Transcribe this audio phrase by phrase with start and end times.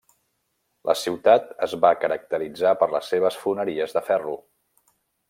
[0.89, 4.35] La ciutat es va caracteritzar per les seves foneries de ferro.